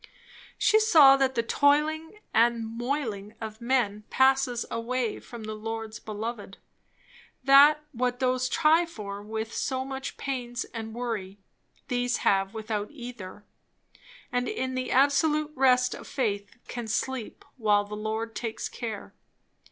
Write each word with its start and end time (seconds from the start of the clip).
She 0.57 0.79
saw 0.79 1.15
that 1.17 1.35
the 1.35 1.43
toiling 1.43 2.21
and 2.33 2.65
moiling 2.65 3.35
of 3.39 3.61
men 3.61 4.03
passes 4.09 4.65
away 4.71 5.19
from 5.19 5.43
the 5.43 5.53
Lord's 5.53 5.99
beloved; 5.99 6.57
that 7.43 7.83
what 7.91 8.19
those 8.19 8.49
try 8.49 8.87
for 8.87 9.21
with 9.21 9.53
so 9.53 9.85
much 9.85 10.17
pains 10.17 10.63
and 10.63 10.95
worry, 10.95 11.37
these 11.87 12.17
have 12.25 12.55
without 12.55 12.87
either; 12.89 13.45
and 14.31 14.47
in 14.47 14.73
the 14.73 14.89
absolute 14.89 15.51
rest 15.55 15.93
of 15.93 16.07
faith 16.07 16.57
can 16.67 16.87
sleep 16.87 17.45
while 17.57 17.83
the 17.83 17.93
Lord 17.95 18.33
takes 18.35 18.67
care. 18.69 19.13